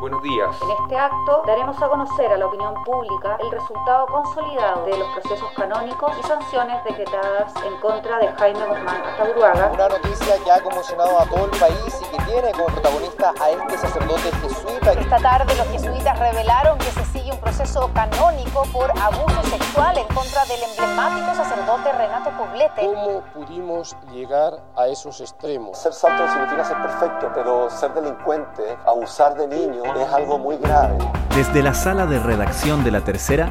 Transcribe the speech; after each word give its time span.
Buenos 0.00 0.22
días. 0.22 0.54
En 0.62 0.70
este 0.70 0.96
acto 0.96 1.42
daremos 1.46 1.82
a 1.82 1.88
conocer 1.88 2.30
a 2.30 2.36
la 2.36 2.46
opinión 2.46 2.74
pública 2.84 3.38
el 3.40 3.50
resultado 3.50 4.06
consolidado 4.06 4.84
de 4.84 4.98
los 4.98 5.08
procesos 5.14 5.50
canónicos 5.56 6.12
y 6.18 6.22
sanciones 6.22 6.84
decretadas 6.84 7.54
en 7.64 7.74
contra 7.80 8.18
de 8.18 8.28
Jaime 8.28 8.66
Guzmán 8.66 9.02
Taburuaga. 9.16 9.70
Una 9.72 9.88
noticia 9.88 10.36
que 10.44 10.52
ha 10.52 10.62
conmocionado 10.62 11.18
a 11.18 11.24
todo 11.24 11.46
el 11.46 11.58
país 11.58 12.02
y 12.02 12.16
que 12.16 12.24
tiene 12.24 12.52
como 12.52 12.66
protagonista 12.66 13.32
a 13.40 13.50
este 13.50 13.78
sacerdote 13.78 14.30
jesuita. 14.42 14.92
Esta 14.92 15.16
tarde 15.16 15.54
los 15.56 15.68
jesuitas 15.68 16.18
revelaron 16.18 16.78
que 16.78 16.84
se 16.84 17.05
sigue 17.26 17.32
un 17.32 17.40
proceso 17.40 17.90
canónico 17.92 18.62
por 18.72 18.90
abuso 18.90 19.42
sexual 19.50 19.98
en 19.98 20.06
contra 20.14 20.44
del 20.44 20.62
emblemático 20.62 21.34
sacerdote 21.34 21.92
Renato 21.92 22.30
Poblete. 22.30 22.86
¿Cómo 22.86 23.22
pudimos 23.34 23.96
llegar 24.12 24.62
a 24.76 24.86
esos 24.86 25.20
extremos? 25.20 25.78
Ser 25.78 25.92
santo 25.92 26.24
no 26.24 26.32
significa 26.32 26.64
ser 26.64 26.76
perfecto, 26.82 27.32
pero 27.34 27.68
ser 27.70 27.92
delincuente, 27.94 28.76
abusar 28.86 29.34
de 29.34 29.48
niños 29.48 29.86
es 29.98 30.12
algo 30.12 30.38
muy 30.38 30.56
grave. 30.58 30.98
Desde 31.34 31.62
la 31.62 31.74
sala 31.74 32.06
de 32.06 32.20
redacción 32.20 32.84
de 32.84 32.92
La 32.92 33.00
Tercera, 33.00 33.50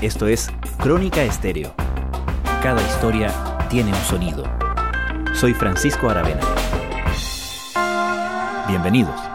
esto 0.00 0.26
es 0.26 0.48
Crónica 0.78 1.22
Estéreo. 1.22 1.72
Cada 2.62 2.80
historia 2.80 3.30
tiene 3.68 3.90
un 3.90 4.00
sonido. 4.04 4.44
Soy 5.34 5.52
Francisco 5.52 6.08
Aravena. 6.08 6.40
Bienvenidos. 8.68 9.31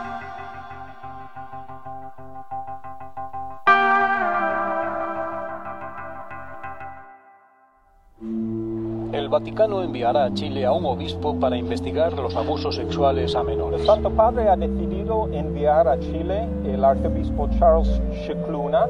Vaticano 9.47 9.81
enviará 9.81 10.25
a 10.25 10.33
Chile 10.33 10.65
a 10.65 10.73
un 10.73 10.85
obispo 10.85 11.39
para 11.39 11.55
investigar 11.55 12.11
los 12.11 12.35
abusos 12.35 12.75
sexuales 12.75 13.33
a 13.33 13.43
menores. 13.43 13.79
El 13.79 13.87
Santo 13.87 14.11
Padre 14.11 14.49
ha 14.49 14.57
decidido 14.57 15.29
enviar 15.31 15.87
a 15.87 15.97
Chile 15.97 16.49
el 16.65 16.83
arzobispo 16.83 17.49
Charles 17.57 17.87
Scicluna 18.25 18.87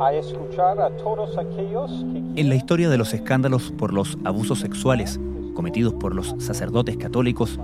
a 0.00 0.12
escuchar 0.12 0.80
a 0.80 0.90
todos 0.96 1.38
aquellos 1.38 2.04
que... 2.12 2.40
En 2.40 2.48
la 2.48 2.56
historia 2.56 2.88
de 2.88 2.98
los 2.98 3.14
escándalos 3.14 3.70
por 3.70 3.92
los 3.92 4.18
abusos 4.24 4.58
sexuales 4.58 5.20
cometidos 5.54 5.94
por 5.94 6.12
los 6.12 6.34
sacerdotes 6.38 6.96
católicos, 6.96 7.60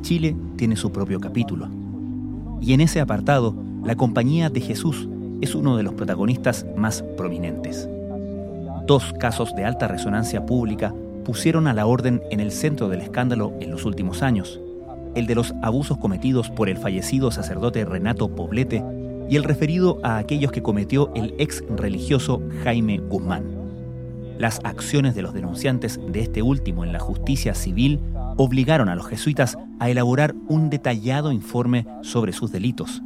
Chile 0.00 0.34
tiene 0.56 0.76
su 0.76 0.90
propio 0.90 1.20
capítulo. 1.20 1.68
Y 2.62 2.72
en 2.72 2.80
ese 2.80 3.00
apartado, 3.00 3.54
la 3.84 3.94
Compañía 3.94 4.48
de 4.48 4.62
Jesús 4.62 5.06
es 5.42 5.54
uno 5.54 5.76
de 5.76 5.82
los 5.82 5.92
protagonistas 5.92 6.64
más 6.76 7.02
prominentes. 7.18 7.90
Dos 8.86 9.12
casos 9.20 9.54
de 9.54 9.66
alta 9.66 9.86
resonancia 9.86 10.46
pública 10.46 10.94
pusieron 11.24 11.66
a 11.66 11.74
la 11.74 11.86
orden 11.86 12.22
en 12.30 12.40
el 12.40 12.52
centro 12.52 12.88
del 12.88 13.00
escándalo 13.00 13.52
en 13.60 13.70
los 13.70 13.84
últimos 13.84 14.22
años, 14.22 14.60
el 15.14 15.26
de 15.26 15.34
los 15.34 15.54
abusos 15.62 15.98
cometidos 15.98 16.50
por 16.50 16.68
el 16.68 16.78
fallecido 16.78 17.30
sacerdote 17.30 17.84
Renato 17.84 18.34
Poblete 18.34 18.82
y 19.28 19.36
el 19.36 19.44
referido 19.44 19.98
a 20.02 20.18
aquellos 20.18 20.52
que 20.52 20.62
cometió 20.62 21.12
el 21.14 21.34
ex 21.38 21.62
religioso 21.76 22.42
Jaime 22.64 22.98
Guzmán. 22.98 23.44
Las 24.38 24.60
acciones 24.64 25.14
de 25.14 25.22
los 25.22 25.34
denunciantes 25.34 26.00
de 26.08 26.20
este 26.20 26.42
último 26.42 26.84
en 26.84 26.92
la 26.92 26.98
justicia 26.98 27.54
civil 27.54 28.00
obligaron 28.36 28.88
a 28.88 28.94
los 28.94 29.06
jesuitas 29.06 29.58
a 29.78 29.90
elaborar 29.90 30.34
un 30.48 30.70
detallado 30.70 31.30
informe 31.30 31.86
sobre 32.02 32.32
sus 32.32 32.50
delitos. 32.50 33.02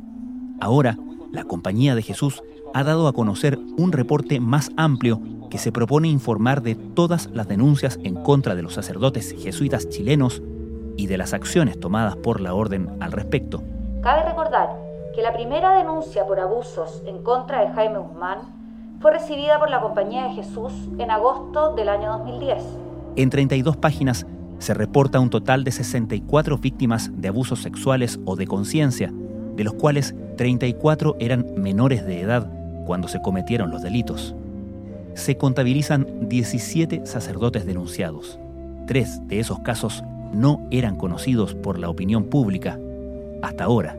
Ahora, 0.60 0.96
la 1.32 1.44
Compañía 1.44 1.94
de 1.94 2.02
Jesús 2.02 2.42
ha 2.72 2.84
dado 2.84 3.08
a 3.08 3.12
conocer 3.12 3.58
un 3.76 3.92
reporte 3.92 4.38
más 4.40 4.70
amplio 4.76 5.20
que 5.54 5.58
se 5.58 5.70
propone 5.70 6.08
informar 6.08 6.62
de 6.62 6.74
todas 6.74 7.30
las 7.32 7.46
denuncias 7.46 8.00
en 8.02 8.16
contra 8.16 8.56
de 8.56 8.62
los 8.62 8.74
sacerdotes 8.74 9.36
jesuitas 9.38 9.88
chilenos 9.88 10.42
y 10.96 11.06
de 11.06 11.16
las 11.16 11.32
acciones 11.32 11.78
tomadas 11.78 12.16
por 12.16 12.40
la 12.40 12.54
orden 12.54 12.90
al 12.98 13.12
respecto. 13.12 13.62
Cabe 14.02 14.24
recordar 14.24 14.70
que 15.14 15.22
la 15.22 15.32
primera 15.32 15.78
denuncia 15.78 16.26
por 16.26 16.40
abusos 16.40 17.04
en 17.06 17.22
contra 17.22 17.60
de 17.60 17.72
Jaime 17.72 17.98
Guzmán 17.98 18.38
fue 19.00 19.12
recibida 19.12 19.60
por 19.60 19.70
la 19.70 19.80
Compañía 19.80 20.24
de 20.24 20.30
Jesús 20.30 20.72
en 20.98 21.12
agosto 21.12 21.76
del 21.76 21.88
año 21.88 22.18
2010. 22.18 22.64
En 23.14 23.30
32 23.30 23.76
páginas 23.76 24.26
se 24.58 24.74
reporta 24.74 25.20
un 25.20 25.30
total 25.30 25.62
de 25.62 25.70
64 25.70 26.58
víctimas 26.58 27.12
de 27.14 27.28
abusos 27.28 27.62
sexuales 27.62 28.18
o 28.24 28.34
de 28.34 28.48
conciencia, 28.48 29.12
de 29.54 29.62
los 29.62 29.74
cuales 29.74 30.16
34 30.36 31.14
eran 31.20 31.46
menores 31.56 32.04
de 32.04 32.22
edad 32.22 32.50
cuando 32.86 33.06
se 33.06 33.22
cometieron 33.22 33.70
los 33.70 33.82
delitos. 33.82 34.34
Se 35.14 35.36
contabilizan 35.36 36.28
17 36.28 37.06
sacerdotes 37.06 37.66
denunciados. 37.66 38.38
Tres 38.86 39.20
de 39.28 39.40
esos 39.40 39.60
casos 39.60 40.02
no 40.32 40.66
eran 40.70 40.96
conocidos 40.96 41.54
por 41.54 41.78
la 41.78 41.88
opinión 41.88 42.24
pública 42.24 42.78
hasta 43.42 43.64
ahora. 43.64 43.96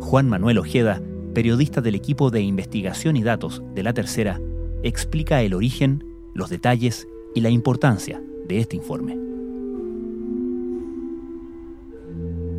Juan 0.00 0.28
Manuel 0.28 0.58
Ojeda, 0.58 1.00
periodista 1.32 1.80
del 1.80 1.94
equipo 1.94 2.30
de 2.30 2.42
investigación 2.42 3.16
y 3.16 3.22
datos 3.22 3.62
de 3.74 3.82
La 3.82 3.94
Tercera, 3.94 4.40
explica 4.82 5.42
el 5.42 5.54
origen, 5.54 6.04
los 6.34 6.50
detalles 6.50 7.08
y 7.34 7.40
la 7.40 7.50
importancia 7.50 8.22
de 8.46 8.58
este 8.60 8.76
informe. 8.76 9.33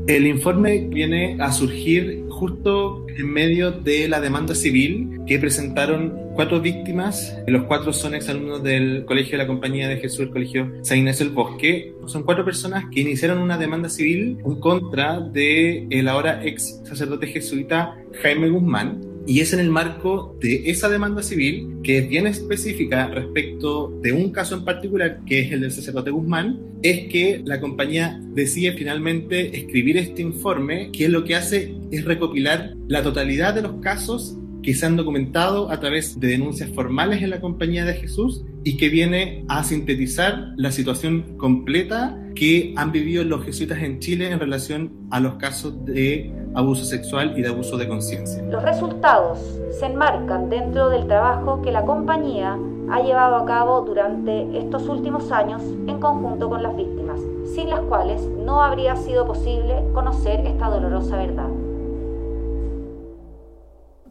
El 0.08 0.28
informe 0.28 0.88
viene 0.88 1.36
a 1.40 1.52
surgir 1.52 2.26
justo 2.30 3.08
en 3.08 3.28
medio 3.28 3.72
de 3.72 4.08
la 4.08 4.22
demanda 4.22 4.54
civil 4.54 5.22
que 5.26 5.40
presentaron 5.40 6.14
cuatro 6.36 6.62
víctimas. 6.62 7.36
Los 7.48 7.64
cuatro 7.64 7.92
son 7.92 8.14
exalumnos 8.14 8.62
del 8.62 9.06
Colegio 9.06 9.32
de 9.32 9.38
la 9.40 9.48
Compañía 9.48 9.88
de 9.88 9.98
Jesús, 9.98 10.20
el 10.20 10.30
Colegio 10.30 10.72
San 10.84 11.00
Inés 11.00 11.18
del 11.18 11.30
Bosque. 11.30 11.96
Son 12.06 12.22
cuatro 12.22 12.46
personas 12.46 12.86
que 12.92 13.02
iniciaron 13.02 13.40
una 13.40 13.58
demanda 13.58 13.90
civil 13.90 14.38
en 14.46 14.60
contra 14.60 15.20
de 15.20 15.88
el 15.90 16.08
ahora 16.08 16.46
ex 16.46 16.82
sacerdote 16.84 17.26
jesuita 17.26 17.98
Jaime 18.22 18.50
Guzmán, 18.50 19.02
y 19.28 19.40
es 19.40 19.54
en 19.54 19.60
el 19.60 19.70
marco 19.70 20.38
de 20.40 20.70
esa 20.70 20.90
demanda 20.90 21.24
civil, 21.24 21.78
que 21.84 22.00
es 22.00 22.10
bien 22.10 22.28
específica 22.28 23.08
respecto 23.08 23.98
de 24.02 24.12
un 24.12 24.32
caso 24.32 24.56
en 24.56 24.66
particular, 24.66 25.22
que 25.26 25.42
es 25.42 25.52
el 25.52 25.62
del 25.62 25.72
sacerdote 25.72 26.12
Guzmán, 26.12 26.60
es 26.82 27.08
que 27.12 27.42
la 27.46 27.60
compañía 27.60 28.22
decide 28.34 28.74
finalmente 28.74 29.58
escribir 29.58 29.98
este 29.98 30.22
informe, 30.22 30.92
que 30.92 31.10
lo 31.10 31.24
que 31.24 31.36
hace 31.36 31.76
es 31.92 32.06
recopilar 32.06 32.76
la 32.88 33.02
totalidad 33.02 33.56
de 33.56 33.64
los 33.64 33.82
casos 33.82 34.38
que 34.66 34.74
se 34.74 34.84
han 34.88 34.98
documentado 34.98 35.70
a 35.70 35.80
través 35.80 36.20
de 36.20 36.28
denuncias 36.28 36.72
formales 36.72 37.22
en 37.22 37.30
la 37.30 37.40
Compañía 37.40 37.86
de 37.86 37.94
Jesús 37.94 38.44
y 38.64 38.78
que 38.78 38.90
viene 38.90 39.46
a 39.48 39.64
sintetizar 39.64 40.54
la 40.58 40.72
situación 40.72 41.38
completa 41.38 42.18
que 42.34 42.74
han 42.76 42.92
vivido 42.92 43.24
los 43.24 43.46
jesuitas 43.46 43.78
en 43.84 44.00
Chile 44.00 44.32
en 44.32 44.40
relación 44.40 44.92
a 45.12 45.20
los 45.20 45.36
casos 45.36 45.86
de 45.86 46.34
abuso 46.56 46.84
sexual 46.84 47.36
y 47.38 47.44
de 47.44 47.50
abuso 47.50 47.78
de 47.78 47.88
conciencia. 47.88 48.42
Los 48.50 48.64
resultados 48.64 49.38
se 49.80 49.86
enmarcan 49.86 50.50
dentro 50.50 50.90
del 50.90 51.06
trabajo 51.06 51.62
que 51.62 51.72
la 51.72 51.84
compañía 51.84 52.58
ha 52.90 53.04
llevado 53.04 53.36
a 53.36 53.46
cabo 53.46 53.82
durante 53.82 54.58
estos 54.58 54.90
últimos 54.90 55.32
años 55.32 55.62
en 55.62 56.00
conjunto 56.00 56.50
con 56.50 56.64
las 56.64 56.76
víctimas, 56.76 57.20
sin 57.54 57.70
las 57.70 57.82
cuales 57.82 58.20
no 58.44 58.64
habría 58.64 58.96
sido 58.96 59.28
posible 59.28 59.84
conocer 59.94 60.40
esta 60.48 60.72
dolorosa 60.72 61.18
verdad. 61.18 61.65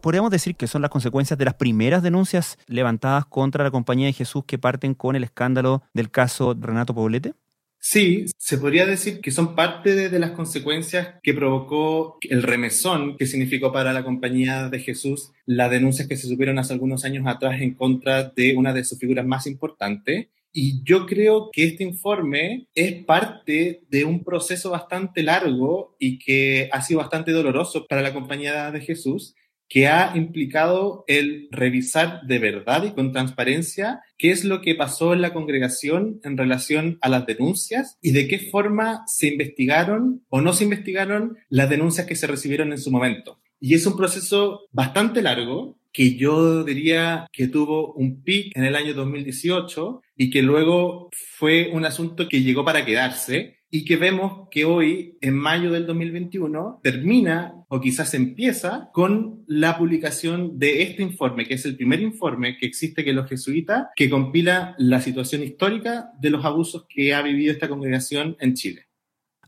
Podríamos 0.05 0.29
decir 0.29 0.55
que 0.55 0.67
son 0.67 0.83
las 0.83 0.91
consecuencias 0.91 1.35
de 1.35 1.45
las 1.45 1.55
primeras 1.55 2.03
denuncias 2.03 2.59
levantadas 2.67 3.25
contra 3.25 3.63
la 3.63 3.71
Compañía 3.71 4.05
de 4.05 4.13
Jesús 4.13 4.43
que 4.45 4.59
parten 4.59 4.93
con 4.93 5.15
el 5.15 5.23
escándalo 5.23 5.81
del 5.95 6.11
caso 6.11 6.55
Renato 6.59 6.93
Poblete. 6.93 7.33
Sí, 7.79 8.25
se 8.37 8.59
podría 8.59 8.85
decir 8.85 9.19
que 9.19 9.31
son 9.31 9.55
parte 9.55 9.95
de, 9.95 10.09
de, 10.09 10.19
las 10.19 10.29
consecuencias 10.29 11.15
que 11.23 11.33
provocó 11.33 12.19
el 12.21 12.43
remesón 12.43 13.17
que 13.17 13.25
significó 13.25 13.73
para 13.73 13.93
la 13.93 14.03
compañía 14.03 14.69
de 14.69 14.79
Jesús 14.79 15.31
las 15.47 15.71
denuncias 15.71 16.07
que 16.07 16.17
se 16.17 16.27
supieron 16.27 16.59
hace 16.59 16.73
algunos 16.73 17.03
años 17.03 17.25
atrás 17.25 17.59
en 17.59 17.73
contra 17.73 18.25
de 18.25 18.55
una 18.55 18.73
de 18.73 18.83
sus 18.83 18.99
figuras 18.99 19.25
más 19.25 19.47
importantes. 19.47 20.27
Y 20.53 20.83
yo 20.83 21.07
creo 21.07 21.49
que 21.51 21.63
este 21.63 21.83
informe 21.83 22.67
es 22.75 23.03
parte 23.05 23.81
de 23.89 24.05
un 24.05 24.23
proceso 24.23 24.69
bastante 24.69 25.23
largo 25.23 25.95
y 25.97 26.19
que 26.19 26.69
ha 26.71 26.83
sido 26.83 26.99
bastante 26.99 27.31
doloroso 27.31 27.87
para 27.87 28.03
la 28.03 28.13
compañía 28.13 28.69
de 28.69 28.81
Jesús 28.81 29.33
que 29.67 29.87
ha 29.87 30.15
implicado 30.15 31.03
el 31.07 31.47
revisar 31.51 32.21
de 32.27 32.39
verdad 32.39 32.83
y 32.83 32.91
con 32.91 33.11
transparencia 33.11 34.01
qué 34.17 34.31
es 34.31 34.45
lo 34.45 34.61
que 34.61 34.75
pasó 34.75 35.13
en 35.13 35.21
la 35.21 35.33
congregación 35.33 36.19
en 36.23 36.37
relación 36.37 36.97
a 37.01 37.09
las 37.09 37.25
denuncias 37.25 37.97
y 38.01 38.11
de 38.11 38.27
qué 38.27 38.39
forma 38.39 39.03
se 39.07 39.27
investigaron 39.27 40.23
o 40.29 40.41
no 40.41 40.53
se 40.53 40.65
investigaron 40.65 41.37
las 41.49 41.69
denuncias 41.69 42.07
que 42.07 42.15
se 42.15 42.27
recibieron 42.27 42.71
en 42.71 42.77
su 42.77 42.91
momento. 42.91 43.39
Y 43.59 43.73
es 43.73 43.85
un 43.85 43.97
proceso 43.97 44.67
bastante 44.71 45.21
largo 45.21 45.77
que 45.91 46.15
yo 46.15 46.65
diría 46.65 47.25
que 47.31 47.47
tuvo 47.47 47.93
un 47.93 48.21
pic 48.21 48.55
en 48.55 48.65
el 48.65 48.75
año 48.75 48.93
2018 48.93 50.01
y 50.17 50.29
que 50.29 50.41
luego 50.41 51.09
fue 51.13 51.69
un 51.71 51.85
asunto 51.85 52.27
que 52.27 52.41
llegó 52.41 52.65
para 52.65 52.85
quedarse 52.85 53.59
y 53.75 53.83
que 53.83 53.97
vemos 53.97 54.47
que 54.49 54.63
hoy, 54.63 55.17
en 55.19 55.35
mayo 55.35 55.69
del 55.69 55.85
2021, 55.85 56.79
termina 56.81 57.55
o 57.67 57.81
quizás 57.81 58.13
empieza 58.13 58.89
con 58.93 59.43
la 59.47 59.77
publicación 59.77 60.57
de 60.57 60.83
este 60.83 61.03
informe, 61.03 61.45
que 61.45 61.55
es 61.55 61.65
el 61.65 61.75
primer 61.75 61.99
informe 61.99 62.55
que 62.57 62.67
existe 62.67 63.03
que 63.03 63.11
los 63.11 63.27
jesuitas, 63.27 63.87
que 63.97 64.09
compila 64.09 64.75
la 64.77 65.01
situación 65.01 65.43
histórica 65.43 66.11
de 66.21 66.29
los 66.29 66.45
abusos 66.45 66.85
que 66.87 67.13
ha 67.13 67.21
vivido 67.21 67.51
esta 67.51 67.67
congregación 67.67 68.37
en 68.39 68.53
Chile. 68.53 68.85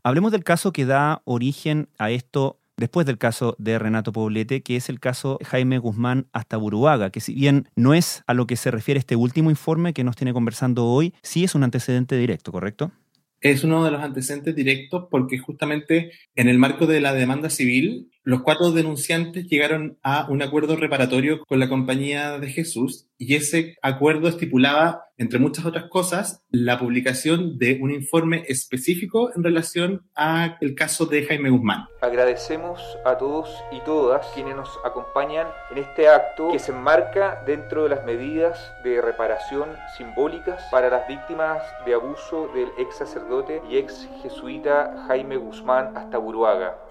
Hablemos 0.02 0.30
del 0.30 0.44
caso 0.44 0.74
que 0.74 0.84
da 0.84 1.22
origen 1.24 1.88
a 1.96 2.10
esto 2.10 2.60
después 2.76 3.06
del 3.06 3.16
caso 3.16 3.56
de 3.58 3.78
Renato 3.78 4.12
Poblete, 4.12 4.62
que 4.62 4.76
es 4.76 4.90
el 4.90 5.00
caso 5.00 5.38
Jaime 5.42 5.78
Guzmán 5.78 6.26
hasta 6.34 6.58
Buruaga, 6.58 7.08
que 7.08 7.20
si 7.20 7.32
bien 7.32 7.66
no 7.76 7.94
es 7.94 8.24
a 8.26 8.34
lo 8.34 8.46
que 8.46 8.56
se 8.56 8.70
refiere 8.70 9.00
este 9.00 9.16
último 9.16 9.48
informe 9.48 9.94
que 9.94 10.04
nos 10.04 10.16
tiene 10.16 10.34
conversando 10.34 10.84
hoy, 10.84 11.14
sí 11.22 11.44
es 11.44 11.54
un 11.54 11.64
antecedente 11.64 12.18
directo, 12.18 12.52
¿correcto? 12.52 12.92
Es 13.40 13.62
uno 13.64 13.84
de 13.84 13.90
los 13.90 14.02
antecedentes 14.02 14.54
directos 14.54 15.06
porque 15.10 15.38
justamente 15.38 16.10
en 16.34 16.48
el 16.48 16.58
marco 16.58 16.86
de 16.86 17.00
la 17.00 17.14
demanda 17.14 17.50
civil, 17.50 18.10
los 18.28 18.42
cuatro 18.42 18.72
denunciantes 18.72 19.46
llegaron 19.46 19.96
a 20.02 20.26
un 20.28 20.42
acuerdo 20.42 20.76
reparatorio 20.76 21.46
con 21.46 21.60
la 21.60 21.70
Compañía 21.70 22.38
de 22.38 22.48
Jesús 22.48 23.08
y 23.16 23.36
ese 23.36 23.76
acuerdo 23.80 24.28
estipulaba, 24.28 25.06
entre 25.16 25.38
muchas 25.38 25.64
otras 25.64 25.84
cosas, 25.88 26.44
la 26.50 26.78
publicación 26.78 27.58
de 27.58 27.78
un 27.80 27.90
informe 27.90 28.44
específico 28.46 29.30
en 29.34 29.42
relación 29.42 30.10
al 30.14 30.58
caso 30.76 31.06
de 31.06 31.24
Jaime 31.24 31.48
Guzmán. 31.48 31.86
Agradecemos 32.02 32.98
a 33.06 33.16
todos 33.16 33.48
y 33.72 33.80
todas 33.80 34.26
quienes 34.34 34.56
nos 34.56 34.78
acompañan 34.84 35.46
en 35.70 35.78
este 35.78 36.08
acto 36.08 36.50
que 36.52 36.58
se 36.58 36.72
enmarca 36.72 37.42
dentro 37.46 37.84
de 37.84 37.88
las 37.88 38.04
medidas 38.04 38.74
de 38.84 39.00
reparación 39.00 39.70
simbólicas 39.96 40.62
para 40.70 40.90
las 40.90 41.08
víctimas 41.08 41.62
de 41.86 41.94
abuso 41.94 42.50
del 42.54 42.68
ex 42.78 42.98
sacerdote 42.98 43.62
y 43.70 43.78
ex 43.78 44.06
jesuita 44.22 45.06
Jaime 45.08 45.38
Guzmán 45.38 45.96
hasta 45.96 46.18
Buruaga. 46.18 46.87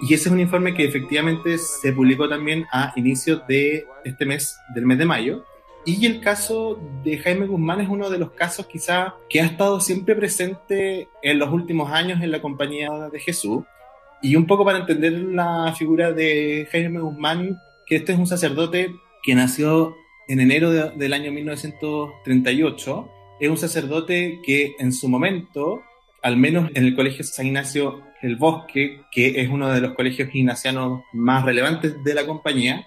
Y 0.00 0.14
ese 0.14 0.28
es 0.28 0.32
un 0.32 0.40
informe 0.40 0.74
que 0.74 0.84
efectivamente 0.84 1.58
se 1.58 1.92
publicó 1.92 2.28
también 2.28 2.66
a 2.72 2.92
inicios 2.96 3.46
de 3.46 3.86
este 4.04 4.24
mes, 4.26 4.56
del 4.74 4.86
mes 4.86 4.98
de 4.98 5.04
mayo. 5.04 5.44
Y 5.84 6.06
el 6.06 6.20
caso 6.20 6.80
de 7.02 7.18
Jaime 7.18 7.46
Guzmán 7.46 7.80
es 7.80 7.88
uno 7.88 8.08
de 8.08 8.18
los 8.18 8.32
casos 8.32 8.66
quizá 8.66 9.16
que 9.28 9.40
ha 9.40 9.46
estado 9.46 9.80
siempre 9.80 10.14
presente 10.14 11.08
en 11.22 11.38
los 11.38 11.50
últimos 11.50 11.90
años 11.90 12.22
en 12.22 12.30
la 12.30 12.40
compañía 12.40 12.90
de 13.12 13.18
Jesús. 13.18 13.64
Y 14.20 14.36
un 14.36 14.46
poco 14.46 14.64
para 14.64 14.78
entender 14.78 15.12
la 15.12 15.74
figura 15.76 16.12
de 16.12 16.68
Jaime 16.70 17.00
Guzmán, 17.00 17.58
que 17.86 17.96
este 17.96 18.12
es 18.12 18.18
un 18.18 18.28
sacerdote 18.28 18.94
que 19.24 19.34
nació 19.34 19.94
en 20.28 20.40
enero 20.40 20.70
del 20.70 21.12
año 21.12 21.32
1938. 21.32 23.10
Es 23.40 23.50
un 23.50 23.58
sacerdote 23.58 24.38
que 24.44 24.76
en 24.78 24.92
su 24.92 25.08
momento, 25.08 25.82
al 26.22 26.36
menos 26.36 26.70
en 26.74 26.84
el 26.84 26.94
Colegio 26.94 27.24
San 27.24 27.46
Ignacio 27.46 28.02
el 28.22 28.36
Bosque, 28.36 29.00
que 29.10 29.40
es 29.40 29.50
uno 29.50 29.68
de 29.68 29.80
los 29.80 29.94
colegios 29.94 30.32
ignacianos 30.32 31.02
más 31.12 31.44
relevantes 31.44 32.02
de 32.04 32.14
la 32.14 32.24
compañía, 32.24 32.86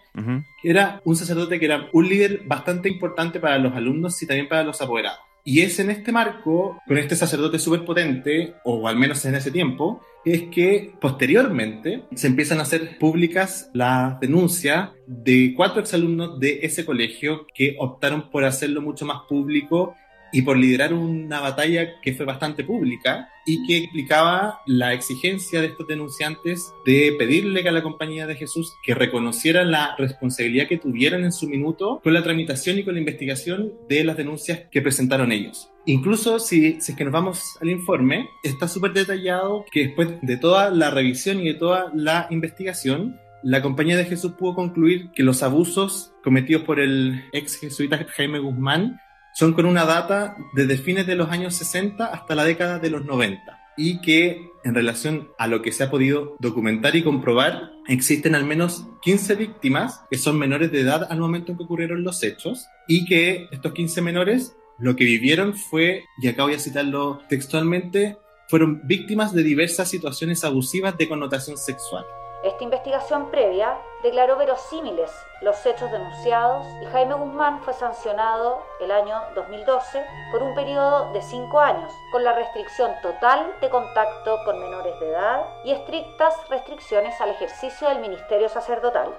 era 0.63 1.01
un 1.03 1.15
sacerdote 1.15 1.59
que 1.59 1.65
era 1.65 1.89
un 1.91 2.07
líder 2.07 2.43
bastante 2.45 2.87
importante 2.87 3.39
para 3.39 3.57
los 3.57 3.73
alumnos 3.73 4.21
y 4.23 4.27
también 4.27 4.47
para 4.47 4.63
los 4.63 4.81
apoderados. 4.81 5.19
Y 5.43 5.61
es 5.61 5.77
en 5.79 5.91
este 5.91 6.11
marco, 6.11 6.81
con 6.87 6.97
este 6.97 7.15
sacerdote 7.15 7.59
súper 7.59 7.85
potente, 7.85 8.55
o 8.63 8.87
al 8.87 8.97
menos 8.97 9.23
en 9.25 9.35
ese 9.35 9.51
tiempo, 9.51 10.01
es 10.25 10.43
que 10.43 10.93
posteriormente 10.99 12.03
se 12.15 12.27
empiezan 12.27 12.57
a 12.57 12.63
hacer 12.63 12.97
públicas 12.97 13.69
las 13.73 14.19
denuncias 14.19 14.89
de 15.05 15.53
cuatro 15.55 15.81
exalumnos 15.81 16.39
de 16.39 16.61
ese 16.63 16.83
colegio 16.83 17.45
que 17.53 17.75
optaron 17.77 18.31
por 18.31 18.43
hacerlo 18.43 18.81
mucho 18.81 19.05
más 19.05 19.19
público 19.29 19.95
y 20.35 20.41
por 20.41 20.57
liderar 20.57 20.93
una 20.93 21.39
batalla 21.39 22.01
que 22.01 22.13
fue 22.13 22.25
bastante 22.25 22.65
pública 22.65 23.29
y 23.45 23.65
que 23.65 23.77
implicaba 23.77 24.59
la 24.65 24.93
exigencia 24.93 25.61
de 25.61 25.67
estos 25.67 25.87
denunciantes 25.87 26.73
de 26.85 27.15
pedirle 27.17 27.65
a 27.65 27.71
la 27.71 27.81
compañía 27.81 28.27
de 28.27 28.35
Jesús 28.35 28.73
que 28.83 28.93
reconociera 28.93 29.63
la 29.63 29.95
responsabilidad 29.97 30.67
que 30.67 30.77
tuvieron 30.77 31.23
en 31.23 31.31
su 31.31 31.47
minuto 31.47 32.01
con 32.03 32.13
la 32.13 32.21
tramitación 32.21 32.77
y 32.77 32.83
con 32.83 32.95
la 32.95 32.99
investigación 32.99 33.71
de 33.87 34.03
las 34.03 34.17
denuncias 34.17 34.63
que 34.69 34.81
presentaron 34.81 35.31
ellos. 35.31 35.71
Incluso 35.85 36.37
si, 36.39 36.81
si 36.81 36.91
es 36.91 36.97
que 36.97 37.05
nos 37.05 37.13
vamos 37.13 37.57
al 37.61 37.69
informe, 37.69 38.27
está 38.43 38.67
súper 38.67 38.91
detallado 38.91 39.63
que 39.71 39.85
después 39.85 40.09
de 40.21 40.35
toda 40.35 40.69
la 40.69 40.89
revisión 40.89 41.39
y 41.39 41.45
de 41.45 41.53
toda 41.53 41.93
la 41.95 42.27
investigación, 42.29 43.21
la 43.41 43.61
compañía 43.61 43.95
de 43.95 44.03
Jesús 44.03 44.33
pudo 44.33 44.53
concluir 44.53 45.11
que 45.11 45.23
los 45.23 45.43
abusos 45.43 46.11
cometidos 46.25 46.63
por 46.63 46.81
el 46.81 47.23
ex 47.31 47.57
jesuita 47.57 48.05
Jaime 48.17 48.39
Guzmán 48.39 48.99
son 49.35 49.51
con 49.51 49.65
una 49.65 49.85
data 49.85 50.37
desde 50.53 50.77
fines 50.77 51.05
de 51.05 51.15
los 51.15 51.29
años 51.29 51.55
60 51.55 52.05
hasta 52.05 52.35
la 52.35 52.45
década 52.45 52.79
de 52.79 52.89
los 52.89 53.03
90 53.03 53.59
y 53.75 53.99
que 53.99 54.49
en 54.63 54.73
relación 54.73 55.27
a 55.37 55.47
lo 55.47 55.61
que 55.61 55.73
se 55.73 55.83
ha 55.83 55.91
podido 55.91 56.37
documentar 56.39 56.95
y 56.95 57.03
comprobar, 57.03 57.73
existen 57.89 58.33
al 58.33 58.45
menos 58.45 58.87
15 59.01 59.35
víctimas 59.35 60.01
que 60.09 60.17
son 60.17 60.39
menores 60.39 60.71
de 60.71 60.79
edad 60.79 61.05
al 61.09 61.19
momento 61.19 61.51
en 61.51 61.57
que 61.57 61.65
ocurrieron 61.65 62.05
los 62.05 62.23
hechos 62.23 62.65
y 62.87 63.03
que 63.03 63.49
estos 63.51 63.73
15 63.73 64.01
menores 64.01 64.55
lo 64.79 64.95
que 64.95 65.03
vivieron 65.03 65.53
fue, 65.53 66.05
y 66.21 66.29
acá 66.29 66.43
voy 66.43 66.53
a 66.53 66.59
citarlo 66.59 67.21
textualmente, 67.27 68.17
fueron 68.47 68.87
víctimas 68.87 69.33
de 69.33 69.43
diversas 69.43 69.89
situaciones 69.89 70.45
abusivas 70.45 70.97
de 70.97 71.09
connotación 71.09 71.57
sexual. 71.57 72.05
Esta 72.45 72.63
investigación 72.63 73.31
previa 73.31 73.75
declaró 74.03 74.37
verosímiles 74.37 75.09
los 75.41 75.65
hechos 75.65 75.91
denunciados 75.91 76.63
y 76.79 76.85
Jaime 76.85 77.15
Guzmán 77.15 77.59
fue 77.63 77.73
sancionado 77.73 78.61
el 78.79 78.91
año 78.91 79.15
2012 79.33 80.03
por 80.31 80.43
un 80.43 80.53
periodo 80.53 81.11
de 81.11 81.23
cinco 81.23 81.59
años, 81.59 81.91
con 82.11 82.23
la 82.23 82.35
restricción 82.35 82.91
total 83.01 83.51
de 83.61 83.69
contacto 83.71 84.37
con 84.45 84.59
menores 84.59 84.93
de 84.99 85.09
edad 85.09 85.41
y 85.65 85.71
estrictas 85.71 86.35
restricciones 86.47 87.19
al 87.19 87.31
ejercicio 87.31 87.89
del 87.89 87.99
ministerio 87.99 88.47
sacerdotal. 88.47 89.09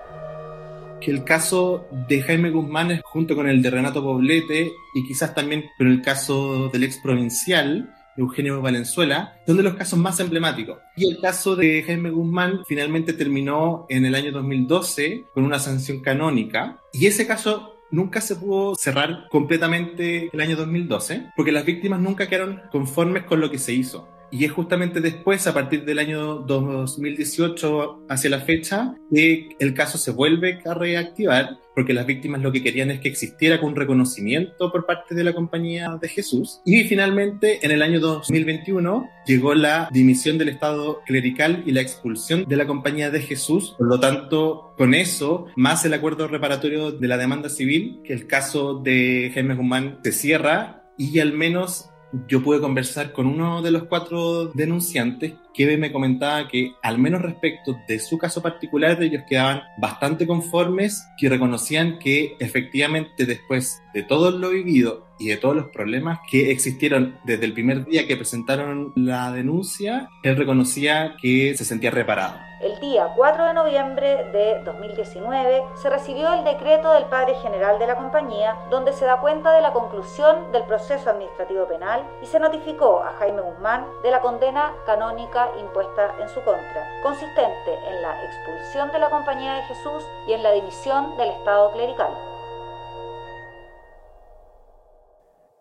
Que 1.01 1.11
el 1.11 1.25
caso 1.25 1.85
de 1.91 2.23
Jaime 2.23 2.51
Guzmán 2.51 3.01
junto 3.03 3.35
con 3.35 3.49
el 3.49 3.61
de 3.61 3.71
Renato 3.71 4.05
Poblete 4.05 4.71
y 4.95 5.05
quizás 5.05 5.35
también 5.35 5.69
con 5.77 5.89
el 5.89 6.01
caso 6.01 6.69
del 6.69 6.85
ex 6.85 6.99
provincial 6.99 7.93
Eugenio 8.17 8.61
Valenzuela, 8.61 9.39
son 9.47 9.57
de 9.57 9.63
los 9.63 9.75
casos 9.75 9.99
más 9.99 10.19
emblemáticos. 10.21 10.79
Y 10.97 11.11
el 11.11 11.21
caso 11.21 11.57
de 11.57 11.83
Jaime 11.83 12.11
Guzmán 12.11 12.63
finalmente 12.67 13.13
terminó 13.13 13.87
en 13.89 14.05
el 14.05 14.15
año 14.15 14.33
2012 14.33 15.27
con 15.35 15.45
una 15.45 15.59
sanción 15.59 16.01
canónica. 16.01 16.81
Y 16.93 17.07
ese 17.07 17.27
caso 17.27 17.77
nunca 17.91 18.21
se 18.21 18.37
pudo 18.37 18.75
cerrar 18.75 19.29
completamente 19.31 20.31
el 20.33 20.41
año 20.41 20.57
2012, 20.57 21.33
porque 21.37 21.53
las 21.53 21.65
víctimas 21.65 22.01
nunca 22.01 22.29
quedaron 22.29 22.63
conformes 22.71 23.25
con 23.25 23.41
lo 23.41 23.51
que 23.51 23.59
se 23.59 23.73
hizo. 23.73 24.09
Y 24.39 24.45
es 24.45 24.53
justamente 24.53 25.01
después, 25.01 25.47
a 25.47 25.55
partir 25.55 25.87
del 25.87 25.99
año 25.99 26.41
2018 26.41 28.05
hacia 28.07 28.29
la 28.29 28.41
fecha, 28.41 28.95
que 29.11 29.49
el 29.59 29.73
caso 29.73 29.97
se 29.97 30.11
vuelve 30.11 30.61
a 30.67 30.75
reactivar, 30.75 31.59
porque 31.75 31.95
las 31.95 32.05
víctimas 32.05 32.43
lo 32.43 32.53
que 32.53 32.63
querían 32.63 32.91
es 32.91 33.01
que 33.01 33.09
existiera 33.09 33.59
un 33.63 33.75
reconocimiento 33.75 34.71
por 34.71 34.85
parte 34.85 35.15
de 35.15 35.25
la 35.25 35.33
Compañía 35.33 35.97
de 35.99 36.09
Jesús. 36.09 36.61
Y 36.67 36.85
finalmente, 36.85 37.65
en 37.65 37.71
el 37.71 37.81
año 37.81 37.99
2021, 37.99 39.09
llegó 39.27 39.55
la 39.55 39.89
dimisión 39.91 40.37
del 40.37 40.51
Estado 40.51 41.01
clerical 41.07 41.63
y 41.65 41.73
la 41.73 41.81
expulsión 41.81 42.45
de 42.47 42.57
la 42.57 42.67
Compañía 42.67 43.11
de 43.11 43.21
Jesús. 43.21 43.75
Por 43.79 43.87
lo 43.87 44.01
tanto, 44.01 44.75
con 44.77 44.93
eso, 44.93 45.47
más 45.57 45.83
el 45.87 45.95
acuerdo 45.95 46.29
reparatorio 46.29 46.93
de 46.93 47.09
la 47.09 47.17
demanda 47.17 47.49
civil, 47.49 48.03
que 48.05 48.13
el 48.13 48.27
caso 48.27 48.75
de 48.75 49.31
Jaime 49.33 49.55
Guzmán 49.55 50.01
se 50.05 50.13
cierra 50.13 50.83
y 50.99 51.21
al 51.21 51.33
menos 51.33 51.91
yo 52.29 52.43
pude 52.43 52.61
conversar 52.61 53.13
con 53.13 53.27
uno 53.27 53.63
de 53.63 53.71
los 53.71 53.85
cuatro 53.85 54.47
denunciantes 54.47 55.35
que 55.57 55.77
me 55.79 55.91
comentaba 55.91 56.47
que, 56.49 56.75
al 56.83 56.99
menos 56.99 57.23
respecto 57.23 57.77
de 57.89 57.99
su 57.99 58.19
caso 58.19 58.43
particular, 58.43 59.03
ellos 59.03 59.23
quedaban 59.27 59.63
bastante 59.79 60.27
conformes, 60.27 61.09
que 61.19 61.29
reconocían 61.29 61.99
que 61.99 62.37
efectivamente 62.39 63.25
después 63.25 63.83
de 63.95 64.03
todo 64.03 64.31
lo 64.31 64.51
vivido 64.51 65.07
y 65.19 65.29
de 65.29 65.39
todos 65.39 65.57
los 65.57 65.69
problemas 65.69 66.19
que 66.31 66.51
existieron 66.51 67.19
desde 67.25 67.47
el 67.47 67.55
primer 67.55 67.87
día 67.87 68.07
que 68.07 68.17
presentaron 68.17 68.93
la 68.97 69.33
denuncia, 69.33 70.11
él 70.23 70.37
reconocía 70.37 71.17
que 71.21 71.55
se 71.57 71.65
sentía 71.65 71.91
reparado. 71.91 72.39
El 72.61 72.81
día 72.81 73.13
4 73.15 73.45
de 73.45 73.53
noviembre 73.53 74.25
de 74.33 74.63
2019 74.65 75.63
se 75.75 75.91
recibió 75.91 76.33
el 76.33 76.43
decreto 76.43 76.91
del 76.93 77.05
Padre 77.05 77.35
General 77.43 77.79
de 77.79 77.87
la 77.87 77.97
compañía 77.97 78.57
donde 78.71 78.95
se 78.95 79.05
da 79.05 79.21
cuenta 79.21 79.53
de 79.53 79.61
la 79.61 79.75
conclusión 79.75 80.53
del 80.53 80.63
proceso 80.65 81.11
administrativo 81.11 81.69
penal 81.69 82.09
y 82.23 82.27
se 82.27 82.41
notificó 82.41 83.03
a 83.03 83.13
Jaime 83.19 83.43
Guzmán 83.43 83.87
de 84.03 84.11
la 84.11 84.23
condena 84.23 84.73
canónica 84.87 85.46
impuesta 85.59 86.15
en 86.21 86.29
su 86.29 86.43
contra, 86.43 87.01
consistente 87.03 87.73
en 87.89 88.03
la 88.03 88.25
expulsión 88.25 88.91
de 88.93 88.99
la 88.99 89.11
compañía 89.11 89.55
de 89.55 89.63
Jesús 89.63 90.05
y 90.29 90.33
en 90.33 90.43
la 90.43 90.53
dimisión 90.53 91.17
del 91.17 91.31
Estado 91.31 91.73
clerical. 91.73 92.13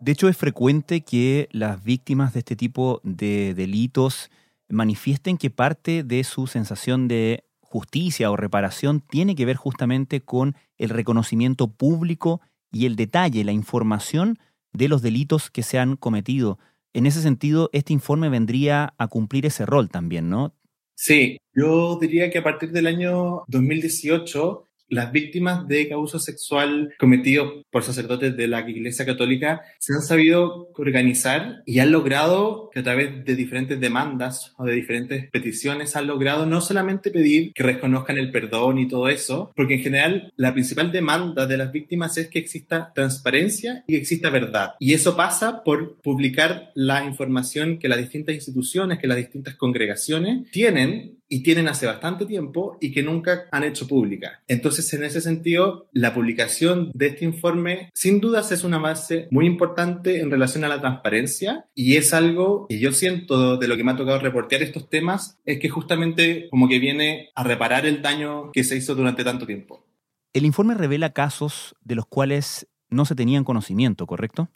De 0.00 0.12
hecho, 0.12 0.28
es 0.28 0.36
frecuente 0.36 1.00
que 1.02 1.48
las 1.52 1.82
víctimas 1.82 2.34
de 2.34 2.40
este 2.40 2.54
tipo 2.54 3.00
de 3.02 3.54
delitos 3.54 4.30
manifiesten 4.68 5.38
que 5.38 5.50
parte 5.50 6.02
de 6.02 6.22
su 6.24 6.46
sensación 6.46 7.08
de 7.08 7.44
justicia 7.60 8.30
o 8.30 8.36
reparación 8.36 9.00
tiene 9.00 9.34
que 9.34 9.46
ver 9.46 9.56
justamente 9.56 10.20
con 10.20 10.56
el 10.76 10.90
reconocimiento 10.90 11.68
público 11.68 12.40
y 12.70 12.86
el 12.86 12.96
detalle, 12.96 13.44
la 13.44 13.52
información 13.52 14.38
de 14.72 14.88
los 14.88 15.02
delitos 15.02 15.50
que 15.50 15.62
se 15.62 15.78
han 15.78 15.96
cometido. 15.96 16.58
En 16.96 17.04
ese 17.04 17.20
sentido, 17.20 17.68
este 17.74 17.92
informe 17.92 18.30
vendría 18.30 18.94
a 18.96 19.08
cumplir 19.08 19.44
ese 19.44 19.66
rol 19.66 19.90
también, 19.90 20.30
¿no? 20.30 20.54
Sí, 20.94 21.36
yo 21.52 21.98
diría 22.00 22.30
que 22.30 22.38
a 22.38 22.42
partir 22.42 22.72
del 22.72 22.86
año 22.86 23.42
2018 23.48 24.65
las 24.88 25.12
víctimas 25.12 25.66
de 25.66 25.92
abuso 25.92 26.18
sexual 26.18 26.94
cometido 26.98 27.62
por 27.70 27.82
sacerdotes 27.82 28.36
de 28.36 28.48
la 28.48 28.68
Iglesia 28.68 29.06
Católica 29.06 29.62
se 29.78 29.94
han 29.94 30.02
sabido 30.02 30.68
organizar 30.74 31.62
y 31.66 31.78
han 31.78 31.92
logrado 31.92 32.70
que 32.72 32.80
a 32.80 32.82
través 32.82 33.24
de 33.24 33.36
diferentes 33.36 33.80
demandas 33.80 34.54
o 34.58 34.64
de 34.64 34.74
diferentes 34.74 35.30
peticiones 35.30 35.96
han 35.96 36.06
logrado 36.06 36.46
no 36.46 36.60
solamente 36.60 37.10
pedir 37.10 37.52
que 37.52 37.62
reconozcan 37.62 38.18
el 38.18 38.30
perdón 38.30 38.78
y 38.78 38.88
todo 38.88 39.08
eso, 39.08 39.52
porque 39.56 39.74
en 39.74 39.80
general 39.80 40.32
la 40.36 40.52
principal 40.52 40.92
demanda 40.92 41.46
de 41.46 41.56
las 41.56 41.72
víctimas 41.72 42.16
es 42.18 42.28
que 42.28 42.38
exista 42.38 42.92
transparencia 42.94 43.84
y 43.86 43.94
que 43.94 43.98
exista 43.98 44.30
verdad. 44.30 44.74
Y 44.78 44.94
eso 44.94 45.16
pasa 45.16 45.62
por 45.62 45.96
publicar 46.00 46.70
la 46.74 47.04
información 47.04 47.78
que 47.78 47.88
las 47.88 47.98
distintas 47.98 48.34
instituciones, 48.34 48.98
que 48.98 49.06
las 49.06 49.16
distintas 49.16 49.54
congregaciones 49.54 50.50
tienen 50.50 51.15
y 51.28 51.42
tienen 51.42 51.68
hace 51.68 51.86
bastante 51.86 52.26
tiempo 52.26 52.78
y 52.80 52.92
que 52.92 53.02
nunca 53.02 53.46
han 53.50 53.64
hecho 53.64 53.86
pública. 53.86 54.42
Entonces, 54.48 54.92
en 54.94 55.04
ese 55.04 55.20
sentido, 55.20 55.88
la 55.92 56.14
publicación 56.14 56.90
de 56.94 57.08
este 57.08 57.24
informe 57.24 57.90
sin 57.94 58.20
dudas 58.20 58.52
es 58.52 58.64
una 58.64 58.78
base 58.78 59.28
muy 59.30 59.46
importante 59.46 60.20
en 60.20 60.30
relación 60.30 60.64
a 60.64 60.68
la 60.68 60.80
transparencia 60.80 61.66
y 61.74 61.96
es 61.96 62.14
algo 62.14 62.66
que 62.68 62.78
yo 62.78 62.92
siento 62.92 63.56
de 63.56 63.68
lo 63.68 63.76
que 63.76 63.84
me 63.84 63.92
ha 63.92 63.96
tocado 63.96 64.18
reportear 64.18 64.62
estos 64.62 64.88
temas, 64.88 65.38
es 65.44 65.58
que 65.58 65.68
justamente 65.68 66.48
como 66.50 66.68
que 66.68 66.78
viene 66.78 67.30
a 67.34 67.42
reparar 67.42 67.86
el 67.86 68.02
daño 68.02 68.52
que 68.52 68.64
se 68.64 68.76
hizo 68.76 68.94
durante 68.94 69.24
tanto 69.24 69.46
tiempo. 69.46 69.84
El 70.32 70.44
informe 70.44 70.74
revela 70.74 71.12
casos 71.12 71.74
de 71.82 71.94
los 71.94 72.06
cuales 72.06 72.68
no 72.90 73.04
se 73.04 73.14
tenían 73.14 73.44
conocimiento, 73.44 74.06
¿correcto? 74.06 74.48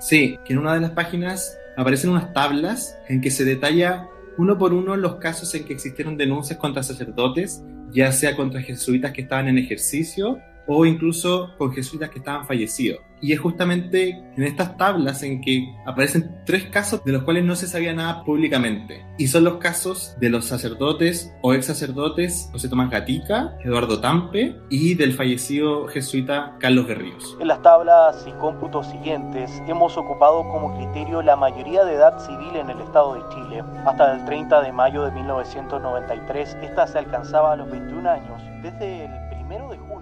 Sí, 0.00 0.38
que 0.44 0.52
en 0.52 0.60
una 0.60 0.74
de 0.74 0.80
las 0.80 0.92
páginas 0.92 1.56
aparecen 1.76 2.10
unas 2.10 2.32
tablas 2.32 2.98
en 3.08 3.20
que 3.20 3.30
se 3.30 3.44
detalla 3.44 4.08
uno 4.38 4.56
por 4.56 4.72
uno 4.72 4.96
los 4.96 5.16
casos 5.16 5.52
en 5.54 5.64
que 5.64 5.74
existieron 5.74 6.16
denuncias 6.16 6.58
contra 6.58 6.84
sacerdotes, 6.84 7.62
ya 7.90 8.12
sea 8.12 8.36
contra 8.36 8.62
jesuitas 8.62 9.12
que 9.12 9.22
estaban 9.22 9.48
en 9.48 9.58
ejercicio 9.58 10.38
o 10.68 10.86
incluso 10.86 11.54
con 11.58 11.72
jesuitas 11.72 12.08
que 12.10 12.20
estaban 12.20 12.46
fallecidos. 12.46 13.00
Y 13.20 13.32
es 13.32 13.40
justamente 13.40 14.10
en 14.36 14.42
estas 14.44 14.76
tablas 14.76 15.22
en 15.22 15.40
que 15.40 15.74
aparecen 15.86 16.42
tres 16.44 16.66
casos 16.66 17.04
de 17.04 17.12
los 17.12 17.24
cuales 17.24 17.44
no 17.44 17.56
se 17.56 17.66
sabía 17.66 17.92
nada 17.92 18.24
públicamente. 18.24 19.04
Y 19.18 19.28
son 19.28 19.44
los 19.44 19.56
casos 19.56 20.16
de 20.20 20.30
los 20.30 20.46
sacerdotes 20.46 21.34
o 21.42 21.54
ex 21.54 21.66
sacerdotes 21.66 22.48
José 22.52 22.68
Tomás 22.68 22.90
Gatica, 22.90 23.56
Eduardo 23.64 24.00
Tampe 24.00 24.56
y 24.70 24.94
del 24.94 25.12
fallecido 25.14 25.88
jesuita 25.88 26.56
Carlos 26.60 26.86
Berríos. 26.86 27.36
En 27.40 27.48
las 27.48 27.62
tablas 27.62 28.24
y 28.26 28.32
cómputos 28.32 28.86
siguientes 28.86 29.50
hemos 29.66 29.96
ocupado 29.96 30.42
como 30.50 30.76
criterio 30.76 31.22
la 31.22 31.36
mayoría 31.36 31.84
de 31.84 31.94
edad 31.94 32.18
civil 32.20 32.56
en 32.56 32.70
el 32.70 32.80
estado 32.80 33.14
de 33.14 33.22
Chile. 33.34 33.64
Hasta 33.84 34.14
el 34.14 34.24
30 34.24 34.62
de 34.62 34.72
mayo 34.72 35.04
de 35.04 35.12
1993, 35.12 36.56
esta 36.62 36.86
se 36.86 36.98
alcanzaba 36.98 37.52
a 37.52 37.56
los 37.56 37.70
21 37.70 38.08
años. 38.08 38.42
Desde 38.62 39.04
el 39.04 39.10
1 39.44 39.70
de 39.70 39.78
junio 39.78 39.97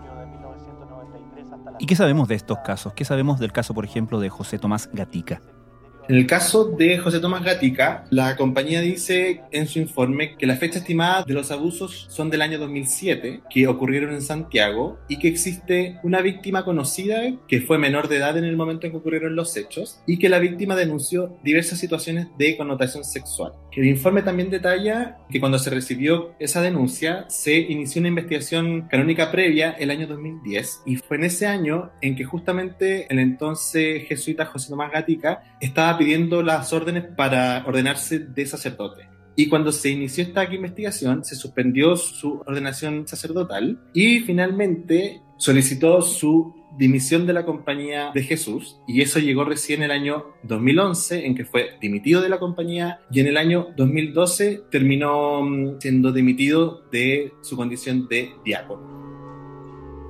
¿Y 1.78 1.86
qué 1.86 1.96
sabemos 1.96 2.28
de 2.28 2.34
estos 2.34 2.58
casos? 2.58 2.92
¿Qué 2.94 3.04
sabemos 3.04 3.38
del 3.38 3.52
caso, 3.52 3.74
por 3.74 3.84
ejemplo, 3.84 4.20
de 4.20 4.28
José 4.28 4.58
Tomás 4.58 4.88
Gatica? 4.92 5.40
En 6.08 6.14
el 6.14 6.28
caso 6.28 6.66
de 6.66 6.98
José 6.98 7.18
Tomás 7.18 7.42
Gatica, 7.42 8.04
la 8.10 8.36
compañía 8.36 8.80
dice 8.80 9.40
en 9.50 9.66
su 9.66 9.80
informe 9.80 10.36
que 10.36 10.46
la 10.46 10.54
fecha 10.54 10.78
estimada 10.78 11.24
de 11.24 11.34
los 11.34 11.50
abusos 11.50 12.06
son 12.08 12.30
del 12.30 12.42
año 12.42 12.60
2007, 12.60 13.40
que 13.50 13.66
ocurrieron 13.66 14.14
en 14.14 14.22
Santiago, 14.22 15.00
y 15.08 15.18
que 15.18 15.26
existe 15.26 15.98
una 16.04 16.20
víctima 16.20 16.64
conocida 16.64 17.22
que 17.48 17.60
fue 17.60 17.78
menor 17.78 18.06
de 18.06 18.18
edad 18.18 18.38
en 18.38 18.44
el 18.44 18.56
momento 18.56 18.86
en 18.86 18.92
que 18.92 18.98
ocurrieron 18.98 19.34
los 19.34 19.56
hechos, 19.56 20.00
y 20.06 20.20
que 20.20 20.28
la 20.28 20.38
víctima 20.38 20.76
denunció 20.76 21.38
diversas 21.42 21.80
situaciones 21.80 22.28
de 22.38 22.56
connotación 22.56 23.02
sexual. 23.02 23.54
El 23.72 23.86
informe 23.86 24.22
también 24.22 24.48
detalla 24.48 25.18
que 25.28 25.40
cuando 25.40 25.58
se 25.58 25.70
recibió 25.70 26.34
esa 26.38 26.62
denuncia, 26.62 27.24
se 27.28 27.58
inició 27.58 27.98
una 27.98 28.08
investigación 28.08 28.82
canónica 28.88 29.32
previa 29.32 29.72
el 29.72 29.90
año 29.90 30.06
2010, 30.06 30.82
y 30.86 30.96
fue 30.96 31.16
en 31.16 31.24
ese 31.24 31.48
año 31.48 31.90
en 32.00 32.14
que 32.14 32.24
justamente 32.24 33.12
el 33.12 33.18
entonces 33.18 34.06
jesuita 34.06 34.46
José 34.46 34.70
Tomás 34.70 34.92
Gatica 34.92 35.42
estaba 35.60 35.95
pidiendo 35.98 36.42
las 36.42 36.72
órdenes 36.72 37.04
para 37.16 37.64
ordenarse 37.66 38.18
de 38.18 38.46
sacerdote. 38.46 39.08
Y 39.36 39.48
cuando 39.48 39.70
se 39.70 39.90
inició 39.90 40.24
esta 40.24 40.44
investigación, 40.52 41.24
se 41.24 41.36
suspendió 41.36 41.96
su 41.96 42.40
ordenación 42.46 43.06
sacerdotal 43.06 43.78
y 43.92 44.20
finalmente 44.20 45.20
solicitó 45.36 46.00
su 46.00 46.54
dimisión 46.78 47.26
de 47.26 47.32
la 47.32 47.44
compañía 47.44 48.10
de 48.14 48.22
Jesús 48.22 48.78
y 48.86 49.02
eso 49.02 49.18
llegó 49.18 49.44
recién 49.44 49.82
el 49.82 49.90
año 49.90 50.26
2011 50.42 51.26
en 51.26 51.34
que 51.34 51.44
fue 51.44 51.70
dimitido 51.80 52.20
de 52.20 52.28
la 52.28 52.38
compañía 52.38 53.00
y 53.10 53.20
en 53.20 53.28
el 53.28 53.36
año 53.36 53.68
2012 53.76 54.64
terminó 54.70 55.42
mm, 55.42 55.80
siendo 55.80 56.12
dimitido 56.12 56.82
de 56.90 57.32
su 57.42 57.56
condición 57.56 58.08
de 58.08 58.32
diácono. 58.44 58.95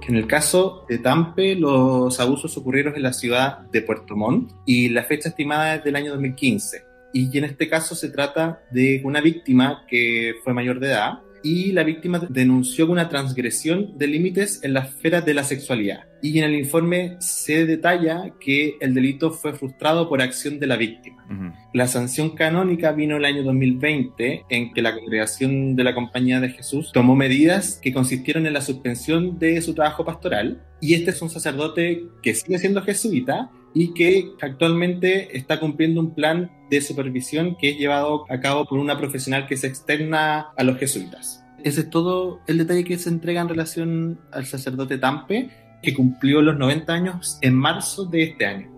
En 0.08 0.14
el 0.14 0.28
caso 0.28 0.84
de 0.88 0.98
Tampe, 0.98 1.56
los 1.56 2.20
abusos 2.20 2.56
ocurrieron 2.56 2.94
en 2.94 3.02
la 3.02 3.12
ciudad 3.12 3.58
de 3.72 3.82
Puerto 3.82 4.14
Montt 4.14 4.52
y 4.64 4.88
la 4.88 5.02
fecha 5.02 5.30
estimada 5.30 5.75
es 5.75 5.84
del 5.84 5.96
año 5.96 6.12
2015. 6.12 6.84
Y 7.12 7.36
en 7.36 7.44
este 7.44 7.68
caso 7.68 7.96
se 7.96 8.10
trata 8.10 8.62
de 8.70 9.00
una 9.04 9.20
víctima 9.20 9.84
que 9.88 10.34
fue 10.44 10.52
mayor 10.52 10.78
de 10.78 10.88
edad 10.88 11.18
y 11.46 11.70
la 11.70 11.84
víctima 11.84 12.26
denunció 12.28 12.90
una 12.90 13.08
transgresión 13.08 13.96
de 13.96 14.08
límites 14.08 14.64
en 14.64 14.72
la 14.72 14.80
esfera 14.80 15.20
de 15.20 15.32
la 15.32 15.44
sexualidad. 15.44 16.00
Y 16.20 16.38
en 16.38 16.44
el 16.44 16.56
informe 16.56 17.16
se 17.20 17.66
detalla 17.66 18.32
que 18.40 18.74
el 18.80 18.94
delito 18.94 19.30
fue 19.30 19.52
frustrado 19.52 20.08
por 20.08 20.20
acción 20.20 20.58
de 20.58 20.66
la 20.66 20.76
víctima. 20.76 21.24
La 21.72 21.86
sanción 21.86 22.30
canónica 22.30 22.90
vino 22.90 23.16
el 23.16 23.24
año 23.24 23.44
2020 23.44 24.44
en 24.50 24.72
que 24.72 24.82
la 24.82 24.94
congregación 24.96 25.76
de 25.76 25.84
la 25.84 25.94
Compañía 25.94 26.40
de 26.40 26.50
Jesús 26.50 26.90
tomó 26.92 27.14
medidas 27.14 27.78
que 27.80 27.92
consistieron 27.92 28.46
en 28.46 28.52
la 28.52 28.60
suspensión 28.60 29.38
de 29.38 29.62
su 29.62 29.72
trabajo 29.72 30.04
pastoral 30.04 30.64
y 30.80 30.94
este 30.94 31.10
es 31.10 31.22
un 31.22 31.30
sacerdote 31.30 32.06
que 32.22 32.34
sigue 32.34 32.58
siendo 32.58 32.82
jesuita 32.82 33.52
y 33.78 33.92
que 33.92 34.33
actualmente 34.40 35.37
está 35.37 35.61
cumpliendo 35.61 36.00
un 36.00 36.14
plan 36.14 36.50
de 36.71 36.80
supervisión 36.80 37.56
que 37.56 37.68
es 37.68 37.78
llevado 37.78 38.25
a 38.30 38.40
cabo 38.40 38.64
por 38.64 38.78
una 38.78 38.97
profesional 38.97 39.47
que 39.47 39.59
se 39.59 39.66
externa 39.66 40.49
a 40.56 40.64
los 40.64 40.78
jesuitas. 40.78 41.45
Ese 41.62 41.83
es 41.83 41.90
todo 41.90 42.40
el 42.47 42.56
detalle 42.56 42.85
que 42.85 42.97
se 42.97 43.11
entrega 43.11 43.42
en 43.42 43.50
relación 43.50 44.18
al 44.33 44.47
sacerdote 44.47 44.97
Tampe, 44.97 45.50
que 45.83 45.92
cumplió 45.92 46.40
los 46.40 46.56
90 46.56 46.90
años 46.90 47.38
en 47.42 47.54
marzo 47.54 48.06
de 48.06 48.23
este 48.23 48.47
año. 48.47 48.71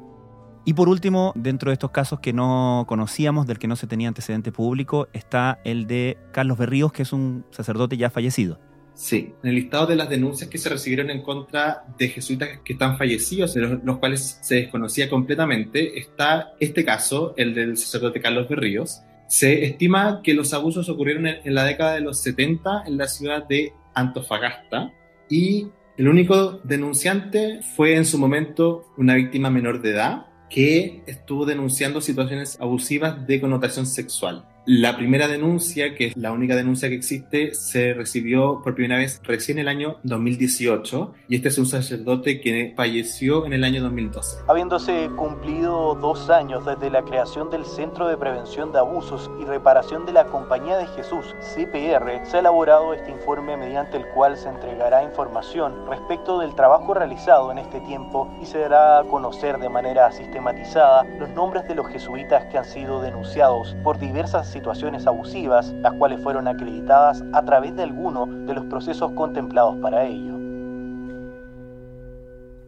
Y 0.64 0.74
por 0.74 0.88
último, 0.88 1.32
dentro 1.36 1.70
de 1.70 1.74
estos 1.74 1.92
casos 1.92 2.18
que 2.18 2.32
no 2.32 2.84
conocíamos, 2.88 3.46
del 3.46 3.60
que 3.60 3.68
no 3.68 3.76
se 3.76 3.86
tenía 3.86 4.08
antecedente 4.08 4.50
público, 4.50 5.06
está 5.12 5.60
el 5.64 5.86
de 5.86 6.18
Carlos 6.32 6.58
Berríos, 6.58 6.90
que 6.90 7.02
es 7.02 7.12
un 7.12 7.46
sacerdote 7.52 7.96
ya 7.96 8.10
fallecido. 8.10 8.58
Sí, 8.98 9.32
en 9.44 9.50
el 9.50 9.54
listado 9.54 9.86
de 9.86 9.94
las 9.94 10.10
denuncias 10.10 10.50
que 10.50 10.58
se 10.58 10.68
recibieron 10.68 11.08
en 11.08 11.22
contra 11.22 11.84
de 11.96 12.08
jesuitas 12.08 12.48
que 12.64 12.72
están 12.72 12.98
fallecidos, 12.98 13.54
de 13.54 13.60
los, 13.60 13.98
cuales 13.98 14.40
se 14.42 14.56
desconocía 14.56 15.08
completamente, 15.08 16.00
está 16.00 16.54
este 16.58 16.84
caso, 16.84 17.32
el 17.36 17.54
del 17.54 17.76
sacerdote 17.76 18.20
Carlos 18.20 18.48
Berríos. 18.48 19.02
Se 19.28 19.64
estima 19.64 20.20
que 20.24 20.34
los 20.34 20.52
abusos 20.52 20.88
ocurrieron 20.88 21.28
en, 21.28 21.54
la 21.54 21.62
década 21.62 21.94
de 21.94 22.00
los 22.00 22.20
70 22.22 22.82
en 22.88 22.96
la 22.96 23.06
ciudad 23.06 23.46
de 23.46 23.72
Antofagasta 23.94 24.92
y 25.30 25.68
el 25.96 26.08
único 26.08 26.58
denunciante 26.64 27.60
fue 27.76 27.94
en 27.94 28.04
su 28.04 28.18
momento 28.18 28.84
una 28.96 29.14
víctima 29.14 29.48
menor 29.48 29.80
de 29.80 29.90
edad 29.90 30.26
que 30.50 31.04
estuvo 31.06 31.46
denunciando 31.46 32.00
situaciones 32.00 32.60
abusivas 32.60 33.24
de 33.28 33.40
connotación 33.40 33.86
sexual. 33.86 34.44
La 34.70 34.98
primera 34.98 35.28
denuncia, 35.28 35.94
que 35.94 36.08
es 36.08 36.16
la 36.18 36.30
única 36.30 36.54
denuncia 36.54 36.90
que 36.90 36.94
existe, 36.94 37.54
se 37.54 37.94
recibió 37.94 38.60
por 38.62 38.74
primera 38.74 38.98
vez 38.98 39.18
recién 39.24 39.58
el 39.58 39.66
año 39.66 39.96
2018 40.02 41.14
y 41.26 41.36
este 41.36 41.48
es 41.48 41.56
un 41.56 41.64
sacerdote 41.64 42.38
que 42.42 42.74
falleció 42.76 43.46
en 43.46 43.54
el 43.54 43.64
año 43.64 43.82
2012. 43.82 44.42
Habiéndose 44.46 45.08
cumplido 45.16 45.94
dos 45.94 46.28
años 46.28 46.66
desde 46.66 46.90
la 46.90 47.02
creación 47.02 47.48
del 47.48 47.64
Centro 47.64 48.08
de 48.08 48.18
Prevención 48.18 48.70
de 48.70 48.80
Abusos 48.80 49.30
y 49.40 49.46
Reparación 49.46 50.04
de 50.04 50.12
la 50.12 50.26
Compañía 50.26 50.76
de 50.76 50.86
Jesús, 50.88 51.34
CPR, 51.40 52.26
se 52.26 52.36
ha 52.36 52.40
elaborado 52.40 52.92
este 52.92 53.10
informe 53.10 53.56
mediante 53.56 53.96
el 53.96 54.06
cual 54.08 54.36
se 54.36 54.50
entregará 54.50 55.02
información 55.02 55.86
respecto 55.88 56.40
del 56.40 56.54
trabajo 56.54 56.92
realizado 56.92 57.50
en 57.52 57.56
este 57.56 57.80
tiempo 57.80 58.30
y 58.42 58.44
se 58.44 58.58
dará 58.58 58.98
a 58.98 59.04
conocer 59.04 59.56
de 59.56 59.70
manera 59.70 60.12
sistematizada 60.12 61.04
los 61.18 61.30
nombres 61.30 61.66
de 61.66 61.74
los 61.74 61.88
jesuitas 61.88 62.44
que 62.50 62.58
han 62.58 62.66
sido 62.66 63.00
denunciados 63.00 63.74
por 63.82 63.98
diversas 63.98 64.57
situaciones 64.58 65.06
abusivas, 65.06 65.72
las 65.80 65.92
cuales 65.94 66.20
fueron 66.22 66.48
acreditadas 66.48 67.24
a 67.32 67.44
través 67.44 67.74
de 67.76 67.84
alguno 67.84 68.26
de 68.26 68.54
los 68.54 68.64
procesos 68.66 69.12
contemplados 69.12 69.76
para 69.76 70.04
ello. 70.04 70.36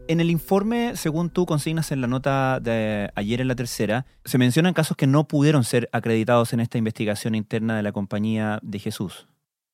En 0.07 0.19
el 0.19 0.29
informe, 0.29 0.95
según 0.95 1.29
tú 1.29 1.45
consignas 1.45 1.91
en 1.91 2.01
la 2.01 2.07
nota 2.07 2.59
de 2.59 3.11
ayer 3.15 3.39
en 3.39 3.47
la 3.47 3.55
tercera, 3.55 4.05
se 4.25 4.37
mencionan 4.37 4.73
casos 4.73 4.97
que 4.97 5.07
no 5.07 5.27
pudieron 5.27 5.63
ser 5.63 5.89
acreditados 5.91 6.53
en 6.53 6.59
esta 6.59 6.77
investigación 6.77 7.35
interna 7.35 7.77
de 7.77 7.83
la 7.83 7.91
Compañía 7.91 8.59
de 8.61 8.79
Jesús. 8.79 9.27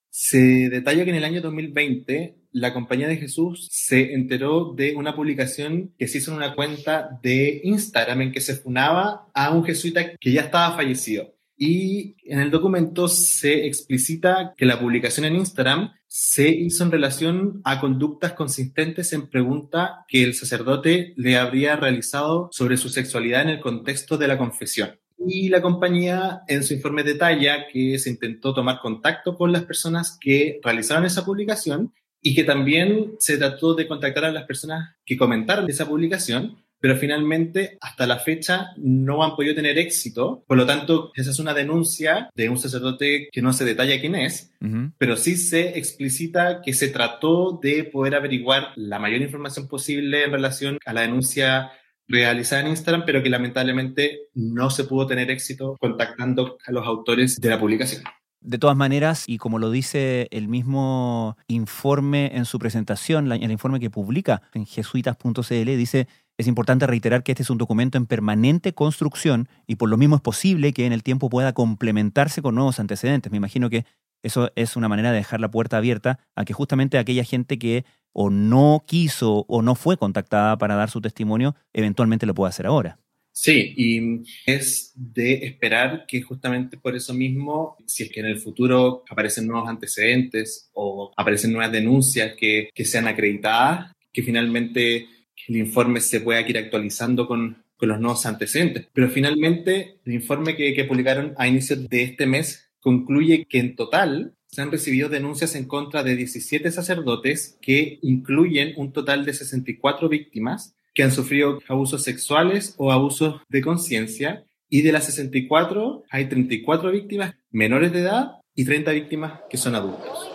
Se 0.10 0.70
detalla 0.70 1.06
que 1.06 1.12
en 1.12 1.16
el 1.16 1.24
año 1.24 1.42
2020 1.42 2.36
la 2.52 2.74
Compañía 2.74 3.08
de 3.08 3.18
Jesús 3.18 3.68
se 3.72 4.14
enteró 4.14 4.74
de 4.76 4.96
una 4.96 5.16
publicación 5.16 5.94
que 5.98 6.08
se 6.08 6.18
hizo 6.18 6.32
en 6.32 6.38
una 6.38 6.56
cuenta 6.56 7.20
de 7.22 7.62
Instagram 7.64 8.22
en 8.22 8.32
que 8.32 8.42
se 8.42 8.56
funaba 8.56 9.28
a 9.34 9.52
un 9.52 9.64
jesuita 9.64 10.16
que 10.20 10.32
ya 10.32 10.42
estaba 10.42 10.76
fallecido. 10.76 11.37
Y 11.58 12.16
en 12.24 12.40
el 12.40 12.52
documento 12.52 13.08
se 13.08 13.66
explicita 13.66 14.54
que 14.56 14.66
la 14.66 14.80
publicación 14.80 15.26
en 15.26 15.36
Instagram 15.36 15.92
se 16.08 16.50
hizo 16.50 16.84
en 16.84 16.92
relación 16.92 17.62
a 17.64 17.82
conductas 17.82 18.34
consistentes 18.34 19.12
en 19.12 19.28
pregunta 19.28 20.06
que 20.08 20.24
el 20.24 20.36
sacerdote 20.36 21.14
le 21.18 21.38
habría 21.38 21.76
realizado 21.76 22.50
sobre 22.52 22.78
su 22.78 22.90
sexualidad 22.90 23.42
en 23.42 23.50
el 23.50 23.60
contexto 23.60 24.18
de 24.18 24.28
la 24.28 24.38
confesión. 24.38 25.00
Y 25.28 25.50
la 25.50 25.64
compañía 25.64 26.42
en 26.48 26.64
su 26.64 26.76
informe 26.76 27.04
detalla 27.04 27.68
que 27.68 27.98
se 27.98 28.12
intentó 28.12 28.54
tomar 28.54 28.80
contacto 28.80 29.36
con 29.36 29.52
las 29.52 29.64
personas 29.64 30.16
que 30.22 30.60
realizaron 30.64 31.06
esa 31.06 31.26
publicación 31.26 31.92
y 32.22 32.36
que 32.36 32.44
también 32.44 33.16
se 33.20 33.38
trató 33.38 33.74
de 33.74 33.88
contactar 33.88 34.26
a 34.26 34.32
las 34.32 34.46
personas 34.46 34.96
que 35.06 35.18
comentaron 35.18 35.70
esa 35.70 35.88
publicación 35.88 36.64
pero 36.80 36.96
finalmente 36.96 37.78
hasta 37.82 38.08
la 38.08 38.20
fecha 38.20 38.72
no 38.78 39.24
han 39.24 39.36
podido 39.36 39.56
tener 39.56 39.78
éxito. 39.78 40.44
Por 40.48 40.58
lo 40.58 40.66
tanto, 40.66 41.12
esa 41.16 41.32
es 41.32 41.40
una 41.40 41.54
denuncia 41.54 42.30
de 42.36 42.50
un 42.50 42.58
sacerdote 42.58 43.30
que 43.32 43.42
no 43.42 43.54
se 43.54 43.66
detalla 43.66 44.00
quién 44.00 44.16
es, 44.16 44.52
pero 44.98 45.16
sí 45.16 45.38
se 45.38 45.78
explicita 45.78 46.62
que 46.62 46.74
se 46.74 46.90
trató 46.90 47.60
de 47.62 47.84
poder 47.84 48.16
averiguar 48.16 48.70
la 48.76 49.00
mayor 49.00 49.22
información 49.22 49.68
posible 49.68 50.24
en 50.24 50.32
relación 50.32 50.80
a 50.86 50.94
la 50.94 51.02
denuncia 51.02 51.72
realizada 52.08 52.62
en 52.62 52.70
Instagram, 52.70 53.04
pero 53.06 53.22
que 53.22 53.30
lamentablemente 53.30 54.30
no 54.34 54.70
se 54.70 54.86
pudo 54.86 55.08
tener 55.08 55.30
éxito 55.30 55.76
contactando 55.80 56.58
a 56.66 56.72
los 56.72 56.86
autores 56.88 57.40
de 57.40 57.50
la 57.50 57.60
publicación. 57.60 58.04
De 58.40 58.60
todas 58.60 58.78
maneras, 58.78 59.26
y 59.28 59.40
como 59.40 59.60
lo 59.60 59.72
dice 59.72 60.28
el 60.32 60.48
mismo 60.48 61.36
informe 61.48 62.32
en 62.34 62.46
su 62.46 62.60
presentación, 62.60 63.30
el 63.32 63.52
informe 63.52 63.80
que 63.80 63.90
publica 63.90 64.44
en 64.54 64.66
jesuitas.cl, 64.66 65.66
dice 65.76 66.08
es 66.38 66.48
importante 66.48 66.86
reiterar 66.86 67.24
que 67.24 67.32
este 67.32 67.44
es 67.44 67.50
un 67.50 67.58
documento 67.58 67.98
en 67.98 68.06
permanente 68.06 68.74
construcción 68.74 69.50
y 69.66 69.76
por 69.76 69.90
lo 69.90 69.98
mismo 69.98 70.16
es 70.16 70.22
posible 70.22 70.72
que 70.72 70.86
en 70.86 70.94
el 70.94 71.04
tiempo 71.04 71.30
pueda 71.30 71.54
complementarse 71.54 72.42
con 72.42 72.56
nuevos 72.56 72.80
antecedentes. 72.80 73.32
Me 73.32 73.38
imagino 73.38 73.70
que 73.70 73.86
eso 74.24 74.52
es 74.56 74.76
una 74.76 74.88
manera 74.88 75.12
de 75.12 75.18
dejar 75.18 75.40
la 75.40 75.50
puerta 75.50 75.78
abierta 75.78 76.20
a 76.36 76.46
que 76.46 76.54
justamente 76.54 76.98
aquella 76.98 77.24
gente 77.24 77.58
que 77.58 77.86
o 78.14 78.30
no 78.30 78.84
quiso 78.88 79.46
o 79.48 79.62
no 79.62 79.76
fue 79.76 79.98
contactada 79.98 80.58
para 80.58 80.76
dar 80.76 80.90
su 80.90 81.02
testimonio, 81.02 81.56
eventualmente 81.74 82.26
lo 82.26 82.34
pueda 82.34 82.50
hacer 82.50 82.66
ahora. 82.66 83.00
Sí, 83.32 83.74
y 83.78 84.24
es 84.48 84.92
de 84.96 85.46
esperar 85.46 86.06
que 86.08 86.24
justamente 86.24 86.78
por 86.78 86.96
eso 86.96 87.14
mismo, 87.14 87.78
si 87.86 88.04
es 88.04 88.12
que 88.12 88.20
en 88.20 88.26
el 88.26 88.40
futuro 88.40 89.04
aparecen 89.10 89.46
nuevos 89.46 89.70
antecedentes 89.70 90.72
o 90.74 91.12
aparecen 91.16 91.54
nuevas 91.54 91.72
denuncias 91.72 92.34
que, 92.36 92.72
que 92.74 92.86
sean 92.86 93.08
acreditadas, 93.08 93.94
que 94.12 94.24
finalmente 94.24 95.08
el 95.48 95.58
informe 95.58 96.02
se 96.02 96.22
pueda 96.22 96.42
ir 96.42 96.58
actualizando 96.58 97.28
con, 97.28 97.64
los 97.80 98.00
nuevos 98.00 98.26
antecedentes. 98.26 98.88
Pero 98.92 99.08
finalmente, 99.08 99.98
el 100.04 100.14
informe 100.14 100.56
que, 100.56 100.74
que 100.74 100.86
publicaron 100.86 101.36
a 101.38 101.48
inicios 101.48 101.88
de 101.88 102.04
este 102.04 102.26
mes 102.26 102.72
concluye 102.80 103.46
que 103.48 103.60
en 103.60 103.76
total 103.76 104.34
se 104.48 104.62
han 104.62 104.72
recibido 104.72 105.10
denuncias 105.10 105.54
en 105.56 105.66
contra 105.66 106.04
de 106.04 106.16
17 106.16 106.72
sacerdotes 106.72 107.58
que 107.62 108.00
incluyen 108.02 108.74
un 108.78 108.94
total 108.94 109.26
de 109.26 109.34
64 109.34 110.10
víctimas 110.10 110.76
que 110.96 111.04
han 111.04 111.12
sufrido 111.12 111.60
abusos 111.68 112.04
sexuales 112.04 112.74
o 112.78 112.92
abusos 112.92 113.42
de 113.50 113.62
conciencia 113.62 114.46
y 114.70 114.82
de 114.82 114.92
las 114.92 115.06
64 115.06 116.04
hay 116.10 116.26
34 116.26 116.92
víctimas 116.92 117.36
menores 117.52 117.92
de 117.92 118.00
edad 118.00 118.32
y 118.56 118.66
30 118.66 118.92
víctimas 118.92 119.42
que 119.50 119.58
son 119.58 119.76
adultos 119.76 120.32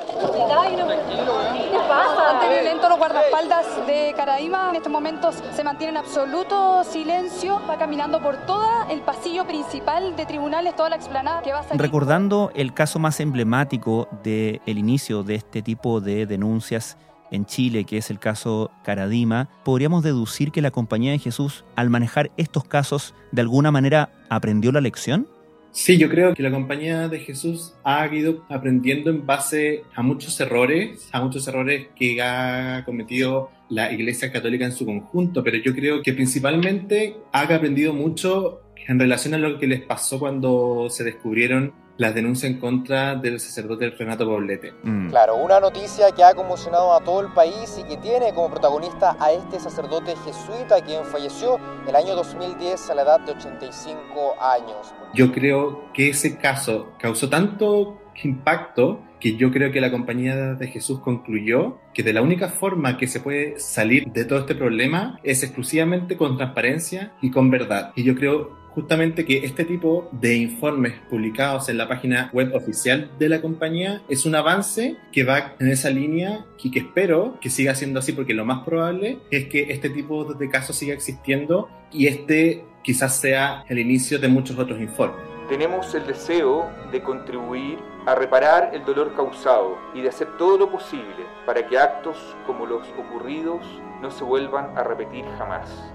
violento 2.52 2.88
los 2.88 2.99
guardaespaldas 2.99 3.87
de 3.87 4.12
Caraíma. 4.16 4.71
En 4.71 4.76
estos 4.76 4.92
momentos 4.92 5.42
se 5.54 5.64
mantiene 5.64 5.92
en 5.92 5.97
absoluto 5.99 6.85
silencio. 6.85 7.61
Va 7.68 7.78
caminando 7.78 8.21
por 8.21 8.37
todo 8.47 8.88
el 8.90 9.00
pasillo 9.00 9.47
principal 9.47 10.16
de 10.16 10.26
tribunales, 10.26 10.76
toda 10.76 10.90
la 10.90 10.97
explanada 10.97 11.42
que 11.42 11.52
va 11.52 11.61
a 11.61 11.62
salir. 11.62 11.80
Recordando 11.80 12.50
el 12.54 12.75
caso 12.75 12.99
más 12.99 13.21
emblemático 13.21 14.09
del 14.23 14.61
inicio 14.66 15.23
de 15.23 15.37
este 15.37 15.62
tipo 15.62 16.00
de 16.00 16.26
denuncias 16.26 16.97
en 17.30 17.47
Chile, 17.47 17.85
que 17.85 17.97
es 17.97 18.11
el 18.11 18.18
caso 18.18 18.71
Caradima, 18.85 19.49
podríamos 19.64 20.02
deducir 20.02 20.52
que 20.52 20.61
la 20.61 20.71
Compañía 20.71 21.12
de 21.12 21.18
Jesús, 21.18 21.64
al 21.76 21.88
manejar 21.88 22.30
estos 22.37 22.64
casos, 22.64 23.14
de 23.32 23.40
alguna 23.40 23.71
manera 23.71 24.11
aprendió 24.28 24.71
la 24.71 24.82
lección? 24.82 25.26
Sí, 25.75 25.97
yo 25.97 26.11
creo 26.11 26.35
que 26.35 26.43
la 26.43 26.50
compañía 26.50 27.09
de 27.09 27.19
Jesús 27.19 27.73
ha 27.83 28.07
ido 28.14 28.45
aprendiendo 28.50 29.09
en 29.09 29.25
base 29.25 29.85
a 29.95 30.02
muchos 30.02 30.38
errores, 30.38 31.09
a 31.12 31.23
muchos 31.23 31.49
errores 31.49 31.87
que 31.97 32.21
ha 32.21 32.83
cometido 32.85 33.50
la 33.71 33.91
Iglesia 33.91 34.30
Católica 34.30 34.67
en 34.67 34.73
su 34.73 34.85
conjunto, 34.85 35.43
pero 35.43 35.56
yo 35.56 35.75
creo 35.75 36.02
que 36.02 36.13
principalmente 36.13 37.17
ha 37.32 37.41
aprendido 37.41 37.95
mucho 37.95 38.61
en 38.87 39.00
relación 39.00 39.32
a 39.32 39.39
lo 39.39 39.58
que 39.58 39.67
les 39.67 39.80
pasó 39.80 40.19
cuando 40.19 40.89
se 40.91 41.04
descubrieron 41.04 41.73
las 41.97 42.15
denuncias 42.15 42.50
en 42.50 42.59
contra 42.59 43.15
del 43.15 43.41
sacerdote 43.41 43.91
Renato 43.91 44.26
Poblete. 44.26 44.73
Mm. 44.83 45.11
Claro, 45.11 45.37
una 45.37 45.61
noticia 45.61 46.11
que 46.13 46.25
ha 46.25 46.35
conmocionado 46.35 46.95
a 46.95 47.00
todo 47.00 47.21
el 47.21 47.33
país 47.33 47.78
y 47.78 47.85
que 47.85 47.97
tiene 47.99 48.33
como 48.35 48.50
protagonista 48.50 49.17
a 49.21 49.33
este 49.33 49.61
sacerdote 49.61 50.15
jesuita 50.25 50.81
quien 50.85 51.05
falleció 51.05 51.59
el 51.87 51.95
año 51.95 52.15
2010 52.15 52.91
a 52.91 52.95
la 52.95 53.02
edad 53.02 53.21
de 53.21 53.33
85 53.33 54.37
años. 54.41 54.95
Yo 55.15 55.33
creo 55.33 55.93
que 55.93 56.11
ese 56.11 56.39
caso 56.39 56.93
causó 56.99 57.28
tanto 57.28 57.99
impacto 58.23 59.00
que 59.21 59.37
yo 59.37 59.52
creo 59.52 59.71
que 59.71 59.81
la 59.81 59.91
compañía 59.91 60.55
de 60.55 60.67
Jesús 60.67 61.00
concluyó 61.00 61.78
que 61.95 62.02
de 62.02 62.13
la 62.13 62.23
única 62.23 62.49
forma 62.49 62.97
que 62.97 63.07
se 63.07 63.21
puede 63.21 63.59
salir 63.61 64.07
de 64.07 64.25
todo 64.25 64.41
este 64.41 64.55
problema 64.55 65.19
es 65.23 65.43
exclusivamente 65.43 66.17
con 66.17 66.37
transparencia 66.37 67.13
y 67.23 67.31
con 67.31 67.50
verdad. 67.50 67.93
Y 67.95 68.02
yo 68.02 68.17
creo 68.17 68.61
justamente 68.75 69.25
que 69.25 69.45
este 69.45 69.65
tipo 69.65 70.08
de 70.13 70.37
informes 70.37 70.95
publicados 71.11 71.69
en 71.69 71.78
la 71.78 71.89
página 71.89 72.30
web 72.32 72.54
oficial 72.54 73.11
de 73.19 73.28
la 73.28 73.41
compañía 73.41 74.02
es 74.08 74.25
un 74.26 74.35
avance 74.35 74.97
que 75.13 75.25
va 75.25 75.54
en 75.58 75.69
esa 75.69 75.91
línea 75.91 76.45
y 76.63 76.71
que 76.71 76.80
espero 76.80 77.39
que 77.41 77.50
siga 77.50 77.75
siendo 77.75 78.00
así 78.00 78.13
porque 78.13 78.35
lo 78.35 78.45
más 78.45 78.65
probable 78.65 79.19
es 79.30 79.47
que 79.47 79.73
este 79.73 79.91
tipo 79.91 80.25
de 80.35 80.49
casos 80.49 80.76
siga 80.76 80.95
existiendo 80.95 81.69
y 81.93 82.06
este 82.06 82.65
quizás 82.82 83.17
sea 83.17 83.65
el 83.69 83.78
inicio 83.78 84.19
de 84.19 84.28
muchos 84.28 84.58
otros 84.58 84.80
informes. 84.80 85.21
Tenemos 85.49 85.95
el 85.95 86.06
deseo 86.06 86.71
de 86.91 87.02
contribuir 87.02 87.78
a 88.06 88.15
reparar 88.15 88.71
el 88.73 88.85
dolor 88.85 89.15
causado 89.15 89.76
y 89.95 90.00
de 90.00 90.08
hacer 90.08 90.28
todo 90.39 90.56
lo 90.56 90.71
posible 90.71 91.26
para 91.47 91.67
que 91.67 91.78
actos 91.78 92.17
como 92.47 92.67
los 92.67 92.89
ocurridos 92.99 93.65
no 94.00 94.11
se 94.11 94.25
vuelvan 94.25 94.76
a 94.76 94.82
repetir 94.82 95.25
jamás. 95.39 95.93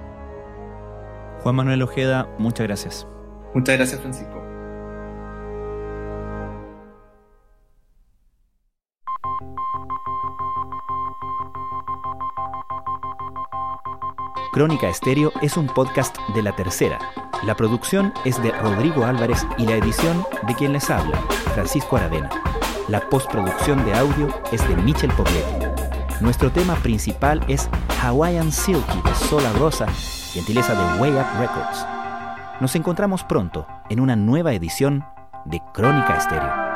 Juan 1.48 1.56
Manuel 1.56 1.82
Ojeda, 1.82 2.28
muchas 2.40 2.68
gracias. 2.68 3.08
Muchas 3.54 3.78
gracias, 3.78 4.02
Francisco. 4.02 4.44
Crónica 14.52 14.90
Estéreo 14.90 15.32
es 15.42 15.56
un 15.56 15.68
podcast 15.68 16.18
de 16.36 16.44
La 16.44 16.54
Tercera. 16.54 17.00
La 17.46 17.56
producción 17.56 18.12
es 18.26 18.44
de 18.44 18.52
Rodrigo 18.52 19.06
Álvarez 19.06 19.48
y 19.58 19.66
la 19.68 19.78
edición 19.78 20.26
de 20.46 20.54
quien 20.54 20.74
les 20.74 20.90
habla, 20.90 21.18
Francisco 21.54 21.96
Aravena. 21.96 22.30
La 22.90 23.00
postproducción 23.08 23.86
de 23.86 23.94
audio 23.94 24.28
es 24.52 24.68
de 24.68 24.76
Michel 24.76 25.14
Poblet. 25.14 26.20
Nuestro 26.20 26.52
tema 26.52 26.76
principal 26.76 27.42
es 27.48 27.70
Hawaiian 28.02 28.52
Silky 28.52 29.02
de 29.02 29.16
Sola 29.16 29.54
Rosa 29.54 29.88
gentileza 30.38 30.76
de 30.76 31.00
Way 31.00 31.14
Up 31.14 31.40
Records. 31.40 31.84
Nos 32.60 32.76
encontramos 32.76 33.24
pronto 33.24 33.66
en 33.90 34.00
una 34.00 34.16
nueva 34.16 34.54
edición 34.54 35.04
de 35.46 35.60
Crónica 35.74 36.16
Estéreo. 36.16 36.67